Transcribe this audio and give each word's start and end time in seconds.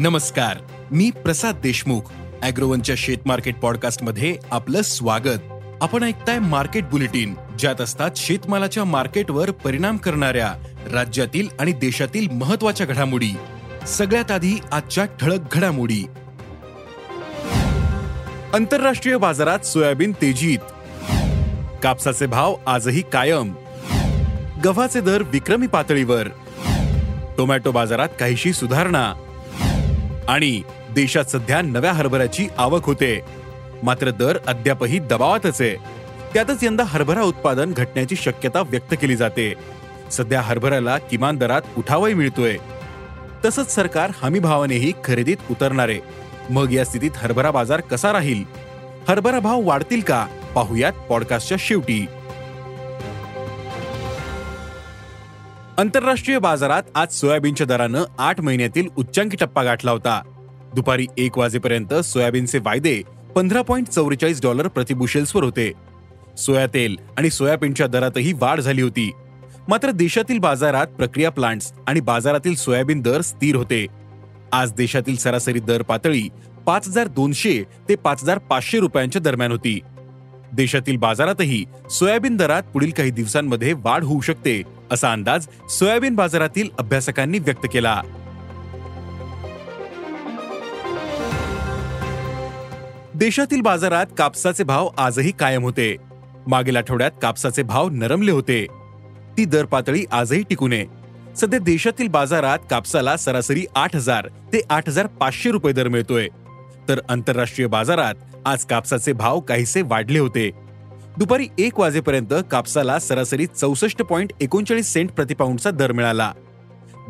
नमस्कार 0.00 0.56
मी 0.90 1.10
प्रसाद 1.10 1.56
देशमुख 1.62 2.00
अॅग्रोवनच्या 2.42 2.94
शेत 2.98 3.16
मार्केट 3.26 3.56
पॉडकास्टमध्ये 3.56 4.36
आपलं 4.50 4.82
स्वागत. 4.82 5.38
आपण 5.82 6.02
ऐकताय 6.02 6.38
मार्केट 6.38 6.84
बुलेटिन 6.84 7.34
ज्यात 7.58 7.80
असतात 7.80 8.10
शेतमालाच्या 8.16 8.84
मार्केटवर 8.84 9.50
परिणाम 9.50 9.96
करणाऱ्या 9.96 10.54
राज्यातील 10.92 11.48
आणि 11.60 11.72
देशातील 11.72 12.28
महत्त्वाच्या 12.30 12.86
घडामोडी. 12.86 13.30
सगळ्यात 13.86 14.30
आधी 14.30 14.58
आजच्या 14.72 15.04
ठळक 15.04 15.40
घडामोडी. 15.52 16.06
आंतरराष्ट्रीय 18.54 19.16
बाजारात 19.16 19.58
सोयाबीन 19.58 20.12
तेजीत. 20.12 20.72
कापसाचे 21.82 22.26
भाव 22.26 22.56
आजही 22.66 23.02
कायम. 23.02 23.52
गव्हाचे 24.64 25.00
दर 25.00 25.22
विक्रमी 25.22 25.66
पातळीवर. 25.66 26.28
टोमॅटो 27.38 27.72
बाजारात 27.72 28.08
काहीशी 28.20 28.52
सुधारणा. 28.52 29.14
आणि 30.30 30.62
देशात 30.90 31.24
सध्या 31.24 31.62
नव्या 31.62 31.92
हरभऱ्याची 31.92 32.48
आवक 32.58 32.84
होते. 32.84 33.20
मात्र 33.82 34.10
दर 34.10 34.38
अद्यापही 34.46 34.98
दबावातच 34.98 35.60
आहे. 35.60 35.76
त्यातच 36.34 36.64
यंदा 36.64 36.84
हरभरा 36.86 37.22
उत्पादन 37.22 37.72
घटण्याची 37.72 38.16
शक्यता 38.16 38.60
व्यक्त 38.60 38.94
केली 39.00 39.16
जाते. 39.16 39.54
सध्या 40.10 40.40
हरभऱ्याला 40.40 40.98
किमान 40.98 41.36
दरात 41.36 41.62
उठावही 41.78 42.14
मिळतोय. 42.14 42.56
तसंच 43.44 43.74
सरकार 43.74 44.10
हमी 44.22 44.38
भावानेही 44.38 44.92
खरेदीत 45.04 45.36
उतरणार. 45.50 45.88
आहे 45.88 46.00
मग 46.50 46.72
या 46.72 46.84
स्थितीत 46.84 47.10
हरभरा 47.14 47.50
बाजार 47.50 47.80
कसा 47.80 48.12
राहील? 48.12 48.44
हरभरा 49.08 49.38
भाव 49.38 49.60
वाढतील 49.62 50.00
का? 50.00 50.26
पाहुयात 50.54 50.92
पॉडकास्टच्या 50.92 51.58
शेवटी. 51.60 52.06
आंतरराष्ट्रीय 55.80 56.38
बाजारात 56.38 56.82
आज 56.94 57.12
सोयाबीनच्या 57.12 57.66
दरानं 57.66 58.04
आठ 58.18 58.40
महिन्यातील 58.40 58.88
उच्चांकी 58.96 59.36
टप्पा 59.36 59.62
गाठला 59.62 59.90
होता. 59.90 60.20
दुपारी 60.74 61.06
एक 61.18 61.38
वाजेपर्यंत 61.38 61.94
सोयाबीनचे 61.94 62.58
वायदे 62.58 63.02
पंधरा 63.34 63.62
पॉईंट 63.62 63.88
चौवेचाळीस 63.88 64.42
डॉलर 64.42 64.68
प्रतिबुशेल्सवर 64.68 65.44
होते. 65.44 65.72
सोया 66.38 66.66
तेल 66.66 66.96
आणि 67.18 67.30
सोयाबीनच्या 67.30 67.86
दरातही 67.86 68.32
वाढ 68.32 68.60
झाली 68.60 68.82
होती. 68.82 69.10
मात्र 69.68 69.90
देशातील 69.90 70.38
बाजारात 70.38 70.86
प्रक्रिया 70.86 71.30
प्लांट्स 71.30 71.72
आणि 71.88 72.00
बाजारातील 72.00 72.54
सोयाबीन 72.54 73.00
दर 73.00 73.20
स्थिर 73.20 73.56
होते. 73.56 73.86
आज 74.52 74.72
देशातील 74.72 75.16
सरासरी 75.16 75.60
दर 75.60 75.82
पातळी 75.82 76.28
पाच 76.66 76.88
हजार 76.88 77.06
दोनशे 77.06 77.62
ते 77.88 77.94
पाच 77.94 78.22
हजार 78.22 78.38
पाचशे 78.38 78.78
रुपयांच्या 78.78 79.22
दरम्यान 79.22 79.52
होती. 79.52 79.78
देशातील 80.52 80.96
बाजारातही 80.96 81.64
सोयाबीन 81.90 82.36
दरात 82.36 82.62
पुढील 82.62 82.90
काही 82.90 83.10
दिवसांमध्ये 83.10 83.72
वाढ 83.72 84.04
होऊ 84.04 84.20
शकते. 84.20 84.79
असा 84.90 85.12
अंदाज 85.12 85.46
सोयाबीन 85.70 86.14
बाजारातील 86.14 86.68
अभ्यासकांनी 86.78 87.38
व्यक्त 87.38 87.66
केला. 87.72 88.02
देशातील 93.14 93.60
बाजारात 93.60 94.06
कापसाचे 94.18 94.64
भाव 94.64 94.88
आजही 94.98 95.32
कायम 95.32 95.62
होते. 95.62 95.96
मागील 96.46 96.76
आठवड्यात 96.76 97.10
कापसाचे 97.22 97.62
भाव 97.62 97.88
नरमले 97.88 98.30
होते. 98.30 98.66
ती 99.38 99.44
दर 99.44 99.64
पातळी 99.64 100.04
आजही 100.12 100.42
टिकूने 100.42 100.84
सध्या 101.36 101.58
देशातील 101.58 102.08
बाजारात 102.08 102.58
कापसाला 102.70 103.16
सरासरी 103.16 103.64
आठ 103.76 103.96
हजार 103.96 104.28
ते 104.52 104.60
आठ 104.70 104.88
हजार 104.88 105.06
पाचशे 105.06 105.50
रुपये 105.50 105.72
दर 105.72 105.88
मिळतोय. 105.88 106.28
तर 106.88 107.00
आंतरराष्ट्रीय 107.08 107.68
बाजारात 107.68 108.14
आज 108.46 108.64
कापसाचे 108.64 109.12
भाव 109.12 109.40
काहीसे 109.40 109.82
वाढले 109.82 110.18
होते. 110.18 110.50
दुपारी 111.20 111.46
एक 111.58 111.78
वाजेपर्यंत 111.80 112.32
कापसाला 112.50 112.98
सरासरी 112.98 113.46
चौसष्ट 113.46 114.02
पॉईंट 114.02 114.32
एकोणचाळीस 114.40 114.92
सेंट 114.92 115.10
प्रतिपाऊंडचा 115.10 115.70
दर 115.70 115.92
मिळाला. 115.92 116.32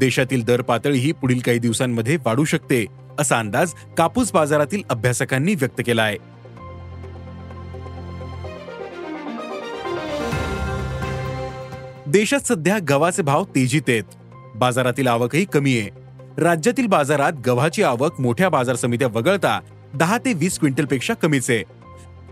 देशातील 0.00 0.44
दर 0.44 0.62
पातळी 0.62 0.98
ही 0.98 1.12
पुढील 1.12 1.40
काही 1.40 1.58
दिवसांमध्ये 1.58 2.16
वाढू 2.16 2.44
शकते 2.44 2.84
असा 3.18 3.38
अंदाज 3.38 3.74
कापूस 3.98 4.32
बाजारातील 4.32 4.82
अभ्यासकांनी 4.90 5.54
व्यक्त 5.54 5.82
केला 5.86 6.02
आहे 6.02 6.16
देशात 12.06 12.48
सध्या 12.48 12.78
गव्हाचे 12.88 13.22
भाव 13.22 13.44
तेजीत 13.44 13.88
आहेत. 13.88 14.04
बाजारातील 14.54 15.06
आवकही 15.06 15.44
कमी 15.44 15.78
आहे. 15.78 15.90
राज्यातील 16.38 16.86
बाजारात 16.86 17.32
गव्हाची 17.46 17.82
आवक 17.82 18.20
मोठ्या 18.20 18.48
बाजार 18.48 18.76
समित्या 18.76 19.08
वगळता 19.08 19.60
दहा 19.94 20.18
ते 20.18 20.32
वीस 20.32 20.58
क्विंटलपेक्षा 20.58 21.14
कमीच 21.14 21.50
आहे. 21.50 21.77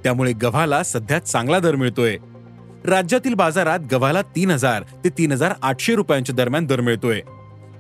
त्यामुळे 0.05 0.33
गव्हाला 0.33 0.83
सध्या 0.83 1.19
चांगला 1.19 1.59
दर 1.59 1.77
मिळतोय. 1.77 2.17
राज्यातील 2.85 3.35
बाजारात 3.35 3.79
गव्हाला 3.93 4.23
तीन 4.23 4.51
हजार 4.51 4.83
ते 5.05 5.09
तीन 5.09 5.33
हजार 5.33 5.55
आठशे 5.63 5.95
रुपयांच्या 5.95 6.35
दरम्यान 6.35 6.67
दर 6.67 6.81
मिळतोय. 6.81 7.21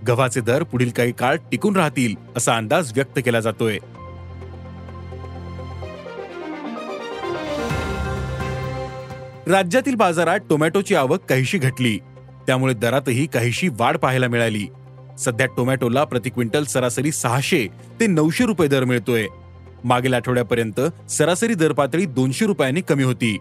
गव्हाचे 0.09 0.41
दर 0.41 0.62
पुढील 0.62 0.91
काही 0.91 1.12
काळ 1.12 1.37
टिकून 1.37 1.76
राहतील 1.76 2.15
असा 2.37 2.56
अंदाज 2.56 2.93
व्यक्त 2.94 3.19
केला 3.25 3.41
जातोय. 3.41 3.78
राज्यातील 9.47 9.94
बाजारात 9.94 10.38
टोमॅटोची 10.50 10.94
आवक 10.94 11.21
काहीशी 11.28 11.59
घटली. 11.59 11.99
त्यामुळे 12.47 12.75
दरातही 12.75 13.26
काहीशी 13.26 13.69
वाढ 13.69 13.97
पाहायला 13.97 14.28
मिळाली. 14.28 14.66
सध्या 15.19 15.47
टोमॅटोला 15.47 16.05
प्रति 16.05 16.31
क्विंटल 16.31 16.65
सरासरी 16.65 17.12
सहाशे 17.12 17.66
ते 18.00 18.06
नऊशे 18.06 18.47
रुपये 18.47 18.69
दर 18.69 18.84
मिळतोय. 18.84 19.26
मागील 19.86 20.14
आठवड्यापर्यंत 20.14 20.80
सरासरी 21.10 21.54
दर 21.54 21.72
पातळी 21.72 22.06
दोनशे 22.06 22.47
रुपयांनी 22.47 22.80
कमी 22.80 23.02
होती. 23.02 23.38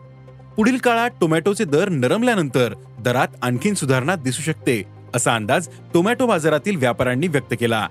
पुढील 0.56 0.78
काळात 0.78 1.10
टोमॅटोचे 1.22 1.64
दर 1.64 1.90
नरमल्यानंतर 1.90 2.74
दरात 3.00 3.28
आणखीन 3.42 3.74
सुधारणा 3.74 4.16
दिसू 4.16 4.42
शकते 4.42 4.84
असा 5.16 5.36
अंदाज 5.36 5.68
टोमॅटो 5.94 6.26
बाजारातील 6.26 6.76
व्यापाऱ्यांनी 6.76 7.28
व्यक्त 7.28 7.54
केला. 7.60 7.88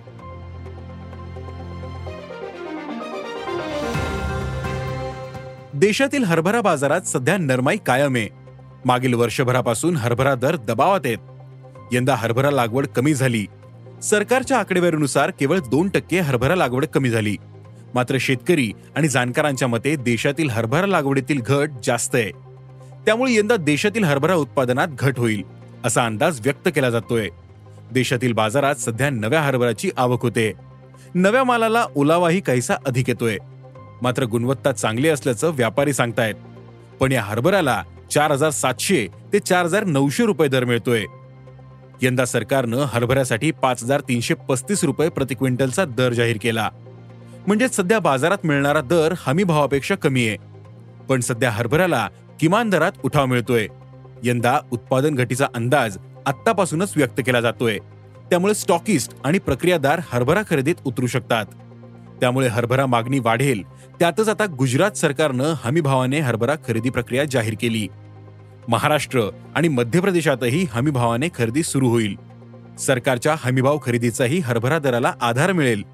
देशातील 5.74 6.24
हरभरा 6.24 6.60
बाजारात 6.60 7.00
सध्या 7.00 7.36
नरमाई 7.36 7.76
कायम 7.76 8.14
आहे. 8.14 8.28
मागील 8.84 9.14
वर्षभरापासून 9.14 9.96
हरभरा 9.96 10.34
दर 10.34 10.56
दबावात 10.56 11.00
आहेत. 11.04 11.18
यंदा 11.92 12.14
हरभरा 12.14 12.50
लागवड 12.50 12.86
कमी 12.86 13.14
झाली. 13.14 13.46
सरकारच्या 14.02 14.58
आकडेवारीनुसार 14.58 15.30
केवळ 15.30 15.58
दोन 15.58 15.88
टक्के 15.88 16.20
हरभरा 16.20 16.54
लागवड 16.54 16.86
कमी 16.86 17.10
झाली. 17.10 17.36
मात्र 17.94 18.16
शेतकरी 18.20 18.72
आणि 18.96 19.08
जाणकारांच्या 19.08 19.68
मते 19.68 19.96
देशातील 19.96 20.50
हरभरा 20.50 20.86
लागवडीतील 20.86 21.40
घट 21.40 21.70
जास्त 21.84 22.14
आहे. 22.14 22.30
त्यामुळे 23.06 23.34
यंदा 23.34 23.56
देशातील 23.56 24.04
हरभरा 24.04 24.34
उत्पादनात 24.34 24.88
घट 24.98 25.18
होईल 25.18 25.42
असा 25.84 26.06
अंदाज 26.06 26.40
व्यक्त 26.40 26.68
केला 26.74 26.90
जातोय. 26.90 27.28
देशातील 27.92 28.32
बाजारात 28.32 28.74
सध्या 28.74 29.10
नव्या 29.10 29.40
हरभराची 29.40 29.90
आवक 29.96 30.22
होते. 30.22 30.52
नव्या 31.14 31.44
मालाला 31.44 31.86
ओलावाही 31.94 32.40
काहीसा 32.40 32.74
अधिक 32.86 33.08
येतोय. 33.08 33.36
मात्र 34.02 34.24
गुणवत्ता 34.24 34.72
चांगली 34.72 35.08
असल्याचं 35.08 35.50
व्यापारी 35.50 35.92
सांगतायत. 35.92 36.34
पण 37.00 37.12
या 37.12 37.22
हरभऱ्याला 37.22 37.82
चार 38.10 38.30
हजार 38.30 38.50
सातशे 38.50 39.06
ते 39.32 39.38
चार 39.38 39.64
हजार 39.64 39.84
नऊशे 39.84 40.24
रुपये 40.26 40.48
दर 40.48 40.64
मिळतोय. 40.64 41.04
यंदा 42.02 42.24
सरकारनं 42.24 42.76
हरभऱ्यासाठी 42.76 43.50
पाच 43.50 43.82
हजार 43.82 44.00
तीनशे 44.00 44.34
पस्तीस 44.34 44.84
रुपये 44.84 45.08
प्रति 45.08 45.34
क्विंटलचा 45.34 45.84
दर 45.84 46.12
जाहीर 46.12 46.36
केला. 46.42 46.70
म्हणजे 47.46 47.68
सध्या 47.68 47.98
बाजारात 47.98 48.38
मिळणारा 48.44 48.80
दर 48.80 49.14
हमी 49.26 49.44
भावापेक्षा 49.44 49.94
कमी 49.94 50.28
आहे. 50.28 50.36
पण 51.08 51.20
सध्या 51.20 51.50
हरभऱ्याला 51.50 52.08
किमान 52.40 52.70
दरात 52.70 52.92
उठाव 53.04 53.26
मिळतोय. 53.26 53.66
यंदा 54.22 54.58
उत्पादन 54.70 55.14
घटीचा 55.14 55.46
अंदाज 55.54 55.98
आत्तापासूनच 56.26 56.92
व्यक्त 56.96 57.20
केला 57.26 57.40
जातोय. 57.40 57.78
त्यामुळे 58.30 58.54
स्टॉकिस्ट 58.54 59.12
आणि 59.24 59.38
प्रक्रियादार 59.38 60.00
हरभरा 60.12 60.42
खरेदीत 60.50 60.74
उतरू 60.84 61.06
शकतात. 61.06 61.44
त्यामुळे 62.20 62.48
हरभरा 62.48 62.86
मागणी 62.86 63.18
वाढेल. 63.18 63.62
त्यातच 64.00 64.28
आता 64.28 64.46
गुजरात 64.58 64.90
सरकारनं 64.90 65.54
हमी 65.64 65.80
भावाने 65.80 66.20
हरभरा 66.20 66.54
खरेदी 66.68 66.90
प्रक्रिया 66.90 67.24
जाहीर 67.24 67.54
केली. 67.60 67.88
महाराष्ट्र 68.68 69.22
आणि 69.54 69.68
मध्य 69.68 70.00
प्रदेशातही 70.00 70.66
हमी 70.70 70.90
भावाने 70.90 71.28
खरेदी 71.28 71.62
सुरू 71.62 71.88
होईल. 71.88 72.16
सरकारच्या 72.78 73.36
हमीभाव 73.38 73.78
खरेदीचाही 73.82 74.38
हरभरा 74.38 74.78
दराला 74.78 75.12
आधार 75.20 75.52
मिळेल. 75.52 75.93